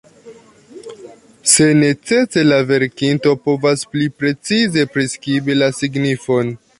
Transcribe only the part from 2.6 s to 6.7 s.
verkinto povas pli precize priskribi la signifon.